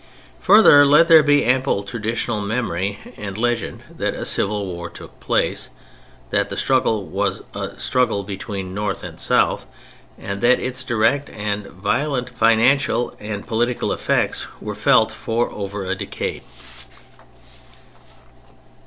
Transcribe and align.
Further, 0.39 0.83
let 0.83 1.07
there 1.07 1.21
be 1.21 1.45
ample 1.45 1.83
traditional 1.83 2.41
memory 2.41 2.97
and 3.17 3.37
legend 3.37 3.83
that 3.87 4.15
a 4.15 4.25
civil 4.25 4.65
war 4.65 4.89
took 4.89 5.19
place, 5.19 5.69
that 6.31 6.49
the 6.49 6.57
struggle 6.57 7.05
was 7.05 7.43
a 7.53 7.77
struggle 7.79 8.23
between 8.23 8.73
North 8.73 9.03
and 9.03 9.19
South, 9.19 9.67
and 10.17 10.41
that 10.41 10.59
its 10.59 10.83
direct 10.83 11.29
and 11.29 11.67
violent 11.67 12.31
financial 12.31 13.15
and 13.19 13.45
political 13.45 13.93
effects 13.93 14.47
were 14.59 14.73
felt 14.73 15.11
for 15.11 15.51
over 15.51 15.85
a 15.85 15.93
decade. 15.93 16.41